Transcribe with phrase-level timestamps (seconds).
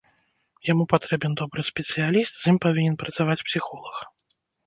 [0.71, 3.97] Яму патрэбен добры спецыяліст, з ім павінен працаваць псіхолаг.